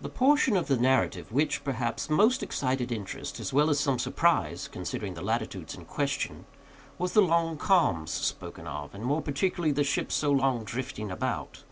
The 0.00 0.08
portion 0.08 0.56
of 0.56 0.68
the 0.68 0.76
narrative 0.76 1.32
which, 1.32 1.64
perhaps, 1.64 2.08
most 2.08 2.40
excited 2.40 2.92
interest, 2.92 3.40
as 3.40 3.52
well 3.52 3.68
as 3.68 3.80
some 3.80 3.98
surprise, 3.98 4.68
considering 4.68 5.14
the 5.14 5.22
latitudes 5.24 5.74
in 5.74 5.86
question, 5.86 6.44
was 6.98 7.14
the 7.14 7.22
long 7.22 7.56
calms 7.58 8.12
spoken 8.12 8.68
of, 8.68 8.94
and 8.94 9.02
more 9.02 9.20
particularly 9.22 9.72
the 9.72 9.82
ship's 9.82 10.14
so 10.14 10.30
long 10.30 10.62
drifting 10.62 11.10
about. 11.10 11.64